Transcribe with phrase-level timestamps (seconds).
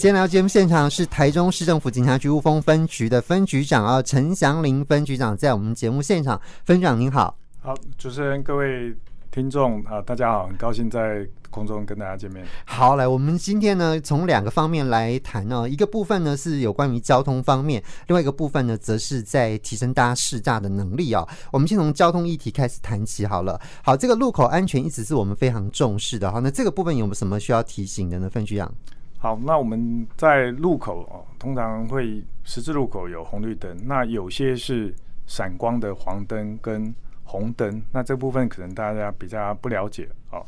[0.00, 6.40] 今天来到节目现场是台中市政府警察局雾峰分局的分局长啊，陈祥林分局长在我们节目现场。
[6.64, 8.94] 分局长您好，好，主持人各位
[9.32, 12.46] 听众啊，大家好，很高兴在空中跟大家见面。
[12.64, 21.28] 好，来，我们今天呢从两个方面来谈哦，一个部分呢是有关于交通方面，另外一个部分呢则是在提升大家试驾的能力哦。
[21.50, 23.60] 我们先从交通议题开始谈起好了。
[23.82, 26.38] 好，这个路口安全一直是我们非常重视的哈。
[26.38, 28.30] 那这个部分有没有什么需要提醒的呢？
[28.30, 28.72] 分局长？
[29.20, 34.94] 好，那我们在路口哦，通常会十字路口有红绿灯，那有些是
[35.26, 40.44] 闪光的黄灯跟红灯，那这部分可能大家比较不了解哦。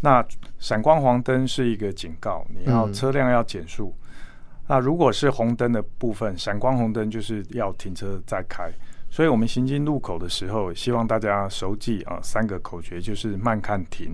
[0.00, 0.24] 那
[0.58, 3.94] 闪光黄灯是一个警告，你要车辆要减速。
[4.00, 4.08] 嗯。
[4.68, 8.72] 那如果是红灯的部分，闪光红灯就是要停车再开。
[9.10, 14.12] 所以我们行经路口的时候，希望大家熟记啊三个口诀，就是慢看停，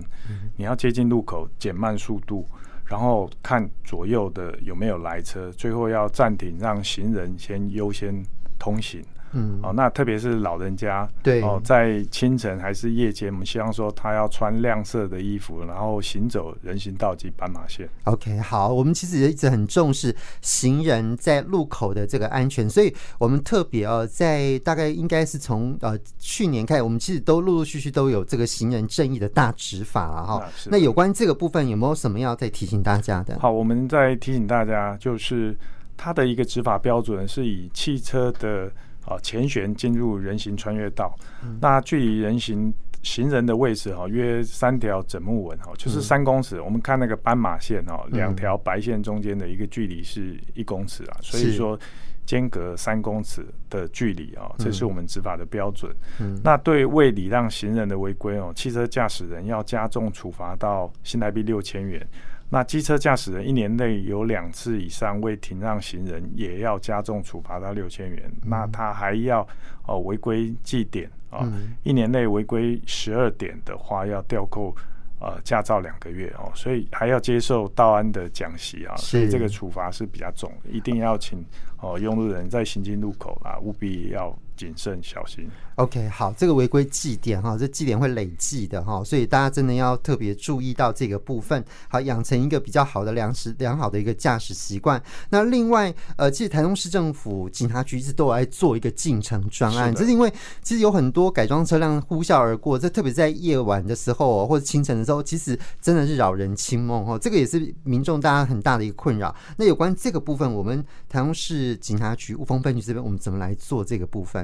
[0.55, 2.45] 你要接近路口减慢速度。
[2.85, 8.23] 然后看左右的有没有来车，最后要暂停，让行人先优先
[8.59, 9.03] 通行。
[9.33, 17.89] 嗯，哦，那特别是老人家，对哦，在清晨还是夜间，我们希望说他要穿亮色的衣服，然后行走人行道及斑马线。
[18.03, 30.47] OK，好，我们其实也一直很重视行人在路口的这个安全，所以我们特别哦，在大概应该是从呃去年开始，我们其实都陆陆续续都有这个行人正义的大执法了哈。
[30.67, 33.39] 那有关这个部分有没有什么要再提醒大家的？
[33.39, 35.57] 好，我们再提醒大家，就是
[35.97, 38.71] 它的一个执法标准是以汽车的。
[39.05, 46.57] 啊，前悬进入人行穿越道，嗯、那距离人行行人的位置哈，约三条整木纹哈，就是三公尺。
[46.57, 51.77] 嗯、我们看那个斑马线哦，两条白线中间的一个距离是一公尺啊，所以说
[52.25, 55.93] 间隔三公尺的距离啊，这是我们执法的标准。
[56.21, 62.07] 嗯、那对未礼让行人的违规哦，汽车驾驶人要加重处罚到新台币六千元。
[62.53, 68.31] 那机车驾驶人一年内有两次以上未停让行人，也要加重处罚到六千元。
[68.43, 69.41] 嗯、那他还要
[69.87, 74.71] 哦违规记点啊，嗯、一年内违规十二点的话，要吊扣
[75.19, 81.43] 呃驾照两个月哦，所以还要接受道安的讲习啊，所以这个处罚是比较重，一定要请
[81.81, 84.31] 哦用路人在行经路口啊，务必要。
[84.55, 85.47] 谨慎小心。
[85.75, 95.01] OK，好，这个违规记点哈，这记点会累计的哈，所以大家真的要特别注意到这个部分，好，养成一个比较好的良食良好的一个驾驶习惯。
[95.31, 100.31] 那另外，呃，其实台中市政府警察局一直都有来做一个进城专案，这是因为
[100.61, 109.35] 其实有很多改装车辆呼啸而过，这特别在夜晚的时候或者清晨的时候，其实真的是扰人清梦哦，这个也是民众大家很大的一个困扰。
[109.57, 114.42] 那有关这个部分，我们台中市警察局雾峰分局这边，我们怎么来做这个部分？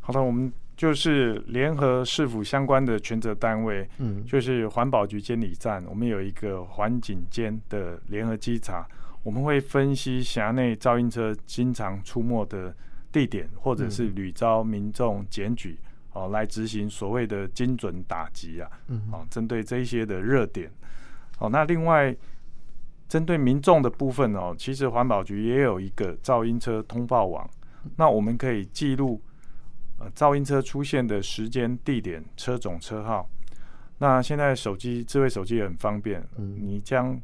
[0.00, 8.86] 好的，我们就是联合市府相关的权责单位，嗯，就是环保局监理站，我们有一个环警监的联合稽查，
[9.22, 12.74] 我们会分析辖内噪音车经常出没的
[13.12, 15.76] 地点，或者是屡遭民众检举，
[16.12, 20.70] 哦，来执行所谓的精准打击啊，嗯，哦，针对这一些的热点，
[21.38, 22.16] 哦，那另外
[23.08, 27.46] 针对民众的部分哦，其实环保局也有一个噪音车通报网。
[27.96, 29.20] 那我们可以记录
[29.98, 33.28] 呃噪音车出现的时间、地点、车种、车号。
[33.98, 37.20] 那现在手机智慧手机也很方便，嗯，你将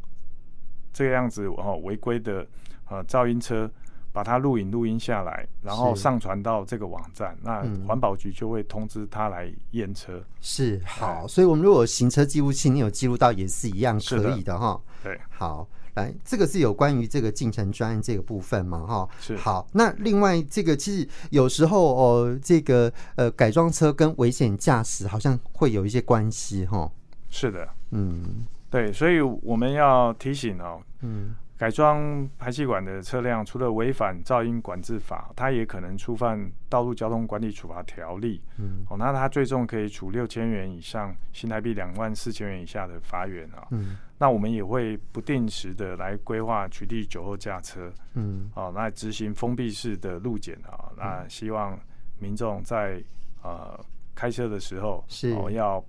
[0.93, 2.45] 这个样子哦违规的
[2.89, 3.71] 呃噪音车，
[4.13, 10.21] 把它录影录音下来，然后上传到这个网站，那环保局就会通知他来验车。
[10.41, 14.81] 是好，所以我们如果行车记录器你有记录到也是一样可以的哈。
[15.03, 15.69] 对，好。
[15.95, 18.87] 来，这个是有关于这个进程专案这个部分嘛？
[18.87, 19.67] 哈，是好。
[19.73, 26.91] 那另外这个其实有时候哦，这个呃改装车跟危险驾驶好像会有一些关系哈。
[27.31, 31.35] 是的，嗯，对，所以我们要提醒哦，嗯。
[31.57, 38.43] 改装排气管的车辆，除了违反噪音管制法，它也可能触犯道路交通管理处罚条例。
[38.59, 43.69] 嗯，哦，那它最重可以处六千元以上新台币两万四千元以下的罚锾啊。
[43.71, 47.93] 嗯，那我们也会不定时的来规划取缔酒后驾车。
[48.15, 50.93] 嗯，哦，那执行封闭式的路检啊。
[50.97, 51.79] 那希望
[52.19, 53.03] 民众在
[53.43, 53.79] 呃
[54.15, 55.85] 开车的时候是哦要呃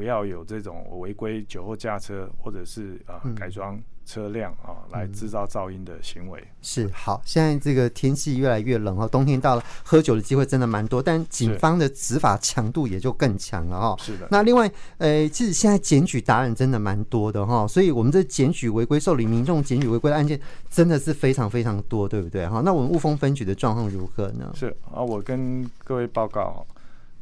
[0.00, 3.78] 不要有这种违规酒后驾车或者是呃改装。
[4.06, 7.22] 车辆啊，来制造噪音的行为、嗯、是好。
[7.24, 13.96] 现在这个天气越来越冷哦，冬天到了，喝酒的机会真的蛮多，但警方的执法强度也就更强了哈。
[14.00, 14.26] 是的。
[14.28, 14.68] 那另外，
[14.98, 22.60] 呃，其实现在检举达人真的蛮多的哈，所以我们这检举违规受理民众检举违规的案件真的是非常非常多，对不对哈？
[22.64, 24.50] 那我们雾峰分局的状况如何呢？
[24.56, 26.66] 是啊，我跟各位报告，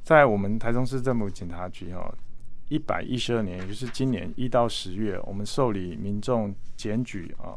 [0.03, 2.11] 在我们台中市政府警察局哈。
[2.69, 7.57] 一百一十二年，也就是今年一到十月，我们受理民众检举啊，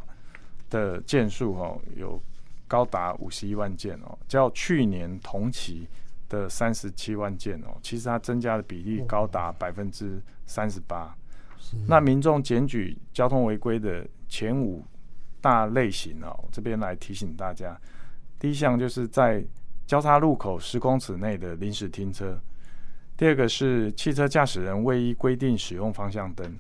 [0.69, 2.21] 的件数哦，有
[2.67, 5.85] 高达五十一万件哦，较去年同期
[6.29, 11.13] 的三十七万件哦，其实它增加的比例高达百分之三十八。
[11.87, 14.83] 那民众检举交通违规的前五
[15.41, 17.77] 大类型哦，这边来提醒大家，
[18.39, 19.43] 第一项就是在
[19.85, 22.39] 交叉路口十公尺内的临时停车。
[23.21, 26.57] 第二个是汽车驾驶人未依规定使用方向灯，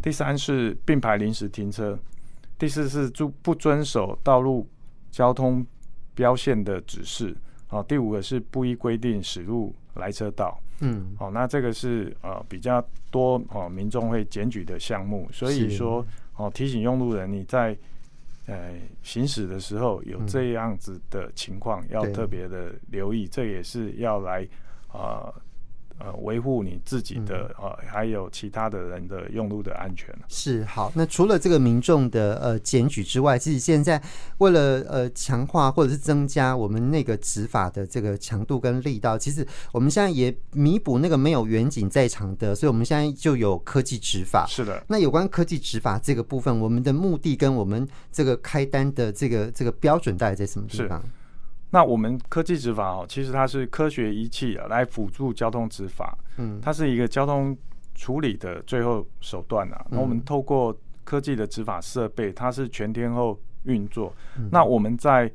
[0.00, 1.98] 第三是并排临时停车，
[2.56, 4.64] 第四是不不遵守道路
[5.10, 5.66] 交通
[6.14, 7.36] 标线的指示，
[7.70, 12.80] 哦，第五个是不依规定驶入来车道，嗯，哦，那这个是呃比较
[13.10, 16.06] 多哦民众会检举的项目，所以说
[16.36, 17.76] 哦提醒用路人你在
[18.46, 18.72] 呃
[19.02, 24.46] 行驶的时候有这样子的情况，要特别的留意，这也是要来
[24.92, 25.26] 啊。
[25.26, 25.34] 呃
[25.98, 30.14] 呃，维护你自己的呃，还有其他的人的用路的安全。
[30.28, 34.00] 是好，那除了这个民众的呃检举之外，其实现在
[34.38, 44.46] 为了呃强化或者是增加我们那个执法的这个强度跟力道，其实我们现在也弥补那个没有远景在场的，所以我们现在就有科技执法。
[44.48, 44.82] 是的。
[44.86, 51.02] 那有关科技执法这个部分，我们的目的跟我们这个开单的这个这个标准大概在什么地方？
[51.70, 56.16] 那我们科技执法哦，其实它是科学仪器啊，来辅助交通执法。
[56.38, 57.54] 嗯，它是一个交通
[57.94, 59.86] 处理的最后手段啊。
[59.90, 60.74] 那我们透过
[61.04, 64.14] 科技的执法设备，它是全天候运作。
[64.50, 65.30] 那我们在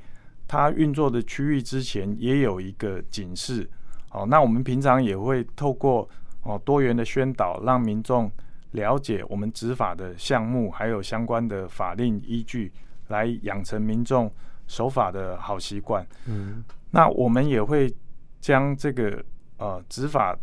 [0.47, 3.69] 它运作的区域之前，也有一个警示。
[4.11, 6.09] 哦，那我们平常也会透过
[6.41, 8.31] 哦多元的宣导，让民众
[8.71, 12.71] 了解我们执法的项目，还有相关的法令依据，
[13.09, 14.31] 来养成民众。
[14.67, 17.93] 守法的好习惯，嗯，那我们也会
[18.39, 19.23] 将这个
[19.57, 20.35] 呃执法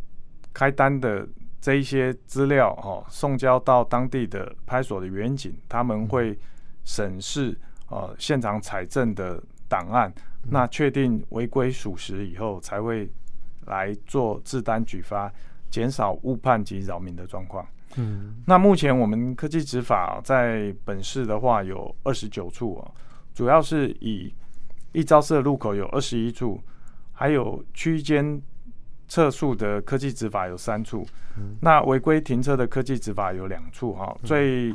[0.53, 1.27] 开单的
[1.61, 6.39] 这一些资料哦送交到当地的派出所的员警，他们会
[6.85, 7.59] 审视
[7.89, 10.13] 呃现场采证的档案，
[10.49, 13.11] 那确定违规属实以后，才会
[13.67, 15.33] 来做制单举发，
[15.71, 17.67] 减少误判及扰民的状况。
[17.97, 22.95] 嗯，那目前我们科技执法在本市的话有二十九处哦。
[23.41, 24.31] 主要是以
[24.93, 26.61] 一招式的路口有二十一处，
[27.11, 28.39] 还有区间
[29.09, 31.07] 测速的科技执法有三处，
[31.39, 34.15] 嗯、那违规停车的科技执法有两处哈。
[34.21, 34.75] 嗯、最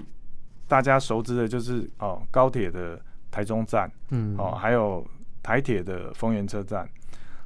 [0.68, 5.06] 大家熟知的就是哦高铁的台中站，嗯，哦还有
[5.44, 6.90] 台铁的丰原车站。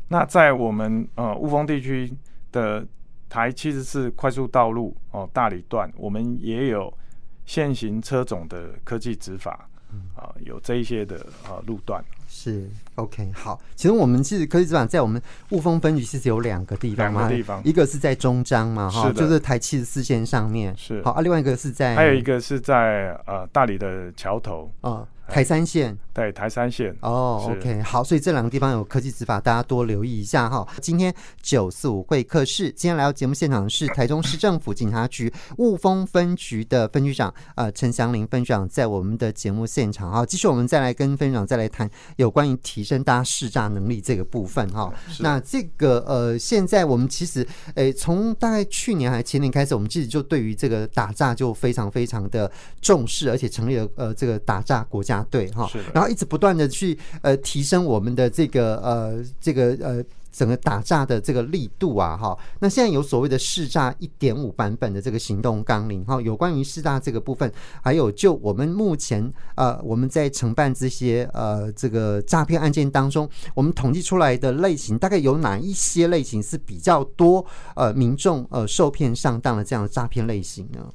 [0.08, 2.10] 那在我们呃雾峰地区
[2.50, 2.88] 的
[3.28, 6.98] 台七十四快速道路哦大理段，我们也有
[7.46, 9.66] 现行车种的科技执法。
[10.16, 13.60] 啊，有这一些的啊路段是 OK 好。
[13.76, 25.08] 其实我们其实科技主管在我们雾峰分局其实有两个地方嘛，两个地方，一个是在中彰嘛，哈，就是台七十四线上面是好啊，另外一个是在，还有一个是在呃大理的桥头啊。
[25.30, 30.68] 台山县，对台山县哦，OK，好，所以这两个地方有科技执法，大家多留意一下哈。
[30.82, 40.26] 今天九四五会客室，今天来到节目现场的是台中市政府警察局 雾峰分局的分局长呃陈祥林分局长，在我们的节目现场哈。
[40.26, 44.92] 继续我们再来跟分局长再来谈有关于提升大家识诈能力这个部分哈。
[45.20, 52.52] 那这个呃，现在我们其实诶，从大概去年还是前年开始，我们其实就对于这个打诈就非常非常的
[52.82, 55.19] 重视，而且成立了呃这个打诈国家。
[55.30, 62.38] 对哈，然后一直不断的去呃提升我们的这个呃这个呃整个打诈的这个力度啊哈。
[62.60, 77.46] 那现在有所谓的试诈一点五版本的这个行动纲领哈，有关于试诈这个部分，还有就我们目前呃我们在承办这些呃这个诈骗案件当中，我们统计出来的类型大概有哪一些类型是比较多
[77.76, 80.88] 呃民众呃受骗上当的这样的诈骗类型呢？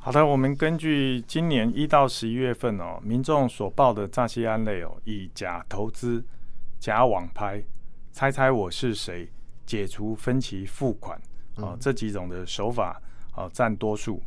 [0.00, 6.24] 好的，我们根据今年一到十一月份哦，民众所报的诈欺案类哦，以假投资、
[6.78, 7.62] 假网拍、
[8.12, 9.28] 猜猜我是谁、
[9.66, 11.20] 解除分期付款
[11.56, 12.98] 哦，这几种的手法
[13.34, 14.22] 哦占多数。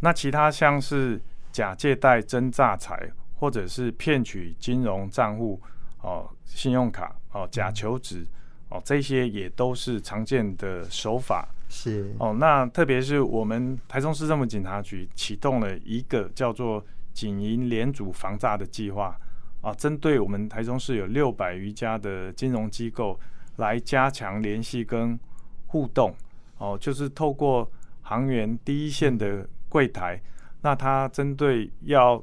[0.00, 1.20] 那其他像是
[1.52, 2.98] 假借贷真诈财，
[3.36, 5.60] 或者是骗取金融账户
[6.00, 8.26] 哦、信用卡哦、假求职
[8.70, 11.46] 哦，这些也都是常见的手法。
[11.72, 16.84] 是哦，那特别是我们台中市政府警察局启动了一个叫做
[17.14, 19.16] “警银联组防诈”的计划
[19.62, 23.18] 啊，针对我们台中市有六百余家的金融机构
[23.56, 25.18] 来加强联系跟
[25.68, 26.12] 互动
[26.58, 27.70] 哦，就是透过
[28.02, 30.20] 行员第一线的柜台，
[30.62, 32.16] 那他针对要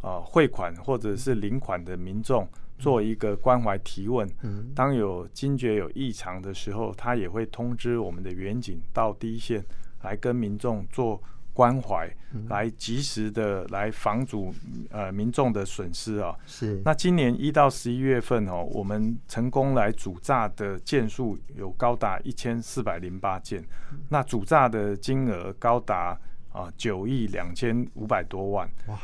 [0.00, 2.46] 啊汇款或者是领款的民众。
[2.78, 9.64] 做一个关怀提问，嗯当有惊觉有异常的时候，他也会通知我们的远景到第一线
[10.02, 11.20] 来跟民众做
[11.52, 12.08] 关怀，
[12.48, 14.54] 来及时的来防阻
[14.90, 16.32] 呃民众的损失啊。
[16.46, 16.80] 是。
[16.84, 23.64] 那今年一到十一月份哦，我们成功来主诈的件数有高达一千四百零八件，
[24.08, 26.16] 那主诈的金额高达
[26.52, 28.70] 啊九亿两千五百多万。
[28.86, 28.96] 哇！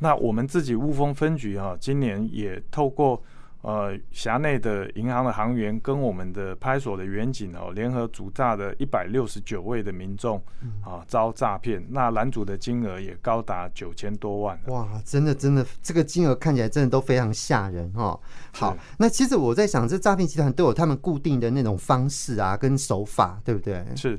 [0.00, 3.22] 那我们自己雾峰分局哈，今年也透过。
[3.62, 10.42] 呃，辖内的银行的行员跟我们的派出所的员警哦，联合主诈的一百六十九位的民众
[10.82, 14.58] 啊遭诈骗，那拦阻的金额也高达九千多万。
[14.68, 18.18] 哇，真的真的，这个金额看起来真的都非常吓人哈。
[18.54, 23.84] 好，那其实我在想，这诈骗集团都有他们固定的那种方式啊，跟手法，对不对？
[23.94, 24.18] 是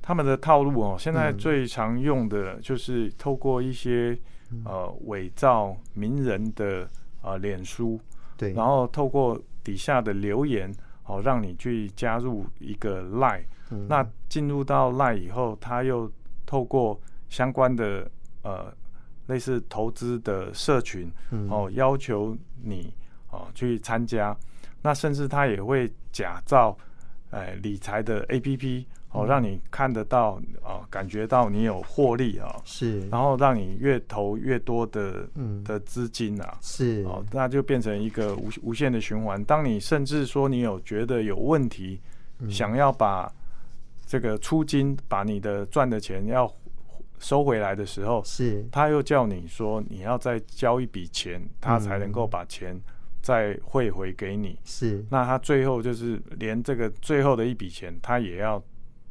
[0.00, 0.96] 他们的套路哦。
[0.96, 4.16] 现在最常用的就是透过一些
[4.64, 6.88] 呃伪造名人的
[7.22, 8.00] 呃脸书。
[8.36, 10.70] 对，然后透过底下的留言，
[11.06, 16.10] 哦，让你去加入一个 Line，嗯，那进入到 Line 以后，他又
[16.44, 18.10] 透过相关的
[18.42, 18.72] 呃
[19.26, 21.10] 类似投资的社群，
[21.48, 22.92] 哦，要求你
[23.30, 24.36] 哦去参加，
[24.82, 26.76] 那甚至他也会假造
[27.30, 28.84] 哎理财的 APP。
[29.16, 30.32] 哦，让你看得到
[30.62, 35.56] 啊、呃，感觉到你有获利啊，是，然后让你越投越多的嗯。
[35.64, 39.42] 的资金啊，是，哦，那就变成一个无无限的循环。
[39.44, 41.98] 当你甚至说你有觉得有问题，
[42.38, 43.28] 嗯、想要把
[44.06, 46.48] 这个出金，把你的赚的钱要
[47.18, 52.80] 收回来的时候，是，他又叫你说你要再交一笔钱，他才能够把钱
[53.20, 54.56] 再汇回给你。
[54.64, 58.62] 是，那他最后就是连这个最后的一笔钱，他也要。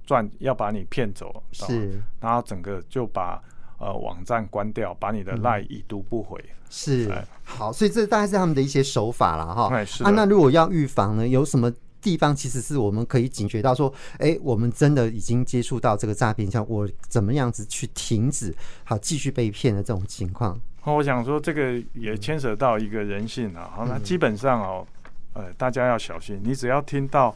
[0.05, 3.41] 赚要把你骗走，是，然后整个就把
[3.79, 6.39] 呃网站关掉，把你的赖已读不回。
[6.39, 7.11] 嗯、是，
[7.43, 9.85] 好，所以这大概是他们的一些手法了哈。
[9.85, 11.71] 是啊，那如果要预防呢，有什么
[12.01, 20.59] 地方其实是我们可以警觉到说，哎，我们真的已经接触到这个诈骗，像我怎么样子去停止，好继续被骗的这种情况？
[20.83, 23.71] 我想说这个也牵扯到一个人性啊。
[23.75, 24.87] 好，那基本上哦，
[25.33, 27.35] 呃，大家要小心，你只要听到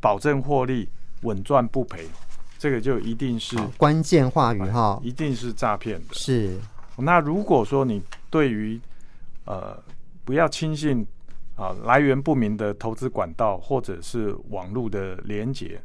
[0.00, 0.88] 保证获利。
[1.22, 2.06] 稳赚不赔，
[2.58, 6.14] 这个就一定是关键话语哈，一定是诈骗的。
[6.14, 6.58] 是，
[6.96, 8.80] 那如果说你对于
[9.44, 9.76] 呃
[10.24, 11.06] 不要轻信
[11.56, 15.80] 啊来源不明的投资管道或者是网络的连接，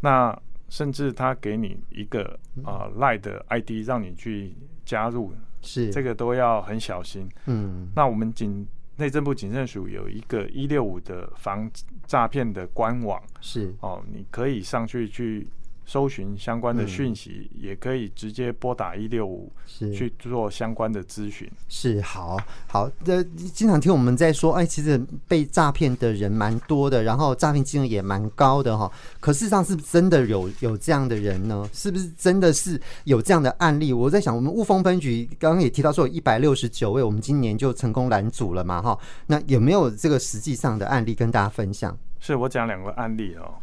[0.00, 0.36] 那
[0.68, 7.28] 甚至他给你一个啊 LINE 的 ID 让你去加入，是这个都要很小心。
[7.46, 8.66] 嗯，那我们仅。
[9.00, 11.68] 内政部警政署有一个一六五的防
[12.06, 13.74] 诈骗的官网，是。
[13.80, 15.48] 哦，你可以上去去
[15.90, 19.50] 搜寻相关的讯息，嗯，也可以直接拨打一六五
[19.92, 21.50] 去做相关的咨询。
[21.68, 28.88] 是好好呃，经常听我们在说，哎，其实被诈骗的人蛮多的，然后诈骗金额也蛮高的哈。
[29.18, 31.68] 可事实上是不是真的有有这样的人呢？
[31.72, 33.92] 是不是真的是有这样的案例？
[33.92, 38.96] 我在想，我们雾峰分局刚刚也提到说有一百六十九位，我们今年就成功拦阻了嘛哈。
[39.26, 41.98] 那有没有这个实际上的案例跟大家分享？
[42.20, 43.54] 是我讲两个案例哦。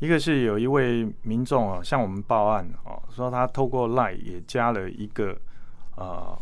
[0.00, 5.36] 一个是有一位民众啊，向我们报案哦，说他透过 LINE 也加了一个
[5.96, 6.36] 呃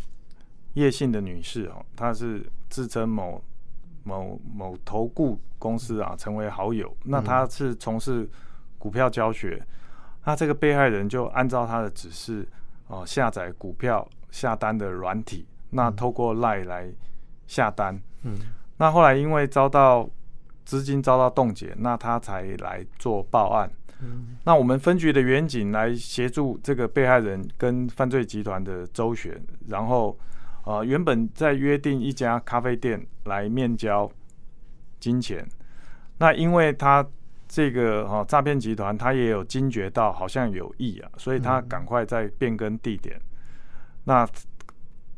[0.75, 3.43] 叶姓的女士哦，她是自称某
[4.05, 6.97] 某某投顾公司啊，成为好友。
[7.05, 8.29] 那她是从事
[8.79, 9.61] 股票教学，
[10.25, 12.47] 那这个被害人就按照他的指示
[12.87, 16.88] 哦，下载股票下单的软体，那透过 LINE 来
[17.49, 18.00] 下单。
[18.23, 18.38] 嗯，
[18.77, 20.09] 那后来因为遭到
[20.69, 23.71] 资金遭到冻结，那他才来做报案。
[24.03, 30.15] 嗯，那我们分局的员警来协助这个被害人跟犯罪集团的周旋，然后
[30.67, 34.11] 呃，原本在约定一家咖啡店来面交
[35.01, 35.43] 金钱。
[36.19, 37.03] 那因为他
[37.49, 43.19] 这个哈诈骗集团，他也有惊觉到好像有异啊，所以他赶快在变更地点。
[44.05, 44.29] 那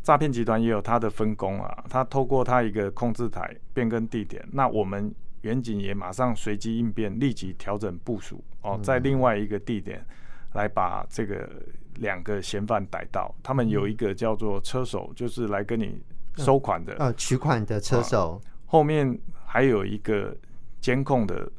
[0.01, 5.13] 诈骗集团也有他的分工啊，他透过他一个控制台变更地点，那我们。
[5.43, 10.05] 员警也马上随机应变，立即调整部署哦，在另外一个地点
[10.53, 11.49] 来把这个
[11.97, 13.35] 两个嫌犯逮到。
[13.43, 15.99] 他们有一个叫做车手，就是来跟你
[16.37, 18.41] 收款的，呃，取款的车手。
[18.67, 20.37] 后面还有一个
[20.79, 21.51] 监控的，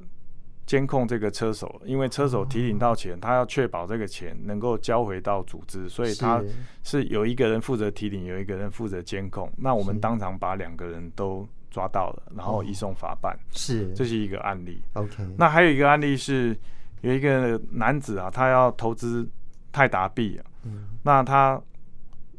[0.66, 6.40] 监控这个车手，因为车手提领到钱，他要确保这个钱能够交回到组织，所以他
[6.84, 9.52] 是有一个人负责提领，有一个人负责监控。
[9.58, 11.48] 那我们当场把两个人都。
[11.72, 13.36] 抓到了，然后移送法办。
[13.54, 14.80] 是，这是一个案例。
[14.94, 16.56] OK，那还有一个案例是，
[17.02, 19.28] 有一个男子啊，他要投资
[19.72, 21.60] 泰达币啊，嗯，那他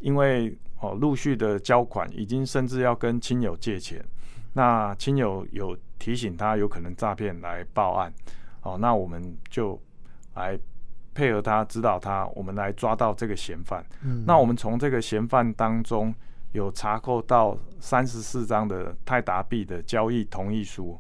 [0.01, 4.05] 因为哦陆续的交款，已经甚至要跟亲友借钱，
[4.53, 8.13] 那亲友有提醒他有可能诈骗来报案，
[8.63, 9.81] 哦，那我们就
[10.35, 10.59] 来
[11.15, 13.85] 配合他指导他，我们来抓到这个嫌犯。
[14.03, 16.13] 嗯，那我们从这个嫌犯当中
[16.53, 20.99] 有查扣到三十四张的泰达币的交易同意书，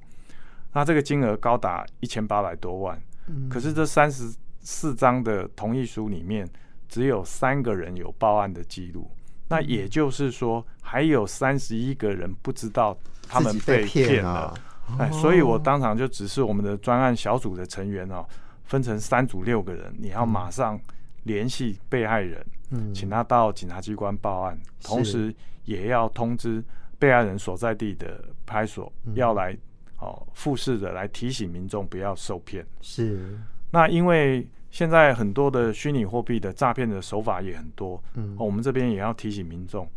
[0.73, 3.01] 那这个金额高达一千八百多万。
[3.29, 6.49] 嗯，可是这三十四张的同意书里面，
[6.89, 9.11] 只有三个人有报案的记录。
[9.49, 12.97] 那也就是说，还有三十一个人不知道
[13.29, 14.55] 他们被骗了。
[14.99, 18.27] 哎，所以我当场就指示我们的专案小组的成员哦，
[18.65, 20.81] 分成三组六个人，你要马上
[21.25, 26.62] 联系被害人，嗯，请他到警察机关报案，同时也要通知
[26.99, 29.57] 被害人所在地的派出所，要来
[29.99, 32.67] 哦，复试的来提醒民众不要受骗。
[32.81, 33.38] 是，
[33.71, 39.88] 那因为现在很多的虚拟货币的诈骗的手法也很多，嗯，我们这边也要提醒民众，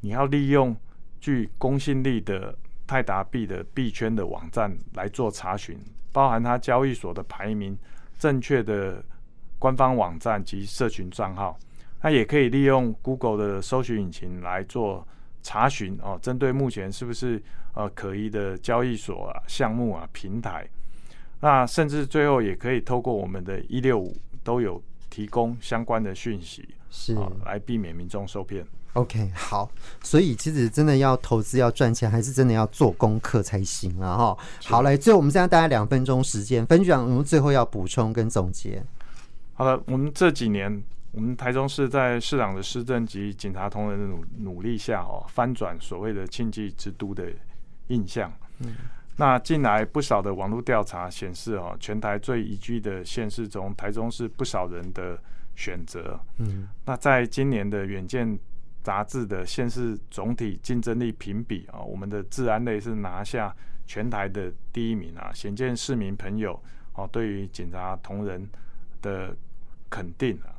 [0.00, 0.76] 你要利用
[1.20, 2.56] 具公信力的。
[2.86, 5.74] 泰达币的币圈的网站来做查询，
[6.12, 7.74] 包含它交易所的排名、
[8.18, 9.02] 正确的
[9.64, 11.58] 官方网站及社群账号。
[12.02, 15.06] 那也可以利用 Google 的搜寻引擎来做
[15.42, 16.18] 查询哦。
[16.20, 17.42] 针对目前是不是
[17.72, 20.68] 呃可疑的交易所啊、项目啊、平台，
[21.40, 24.78] 那甚至最后也可以透过我们的一六五都有
[25.08, 28.62] 提供相关的讯息，是、呃、来避免民众受骗。
[28.92, 29.70] OK，好，
[30.02, 34.14] 所以其实真的要投资要赚钱，还是真的要做功课才行啊！
[34.14, 38.84] 哈，好，来，最后我们现在大概两分钟时间，分局长，我们最后要补充跟总结。
[39.54, 40.82] 好了，我们这几年，
[41.12, 47.28] 我们台中市在市长的施政及警察同仁的努努力下，哦，翻转所谓的庆忌之都的
[47.86, 48.32] 印象。
[48.58, 48.74] 嗯，
[49.16, 55.18] 那近来不少的网络调查显示，哦，全台最宜居的县市中，台中是不少人的
[55.54, 56.20] 选择。
[56.38, 58.38] 嗯，那在今年的远见。
[58.84, 63.56] 杂志的县市总体竞争力评比啊，我们的治安类是拿下
[63.86, 68.46] 全台的第一名啊，显见市民朋友哦对于警察同仁
[69.04, 69.36] 的
[69.90, 70.56] 肯定啊。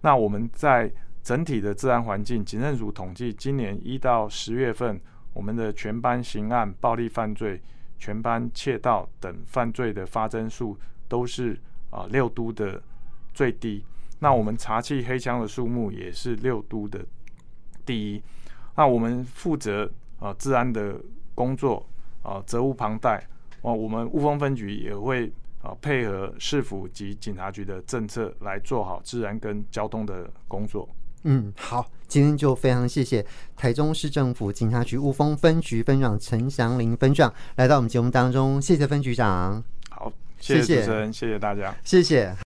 [0.00, 0.90] 那我们在
[1.22, 4.98] 整体的治安环境，警政署统计，今年一到十月份，
[5.34, 7.60] 我们的全班刑案、暴力犯罪、
[7.98, 11.58] 全班窃盗等犯罪的发生数都是
[11.90, 12.82] 啊六都的
[13.34, 13.84] 最低。
[14.18, 17.04] 那我们查缉黑枪的数目也是六都的。
[17.84, 18.22] 第一，
[18.76, 20.98] 那我们负责啊治安的
[21.34, 21.86] 工作
[22.22, 23.26] 啊，责无旁贷。
[23.62, 25.32] 啊，我们雾峰分局也会
[25.64, 30.86] 啊配合市府及警察局的政策来做好治安跟交通的工作。
[31.22, 33.24] 嗯，好，今天就非常谢谢
[33.56, 39.64] 台中市政府警察局雾峰分局分长陈祥林分局长来到我们节目当中，谢谢分局长。
[39.88, 42.44] 好，谢谢主持人，谢谢，谢谢大家，谢谢。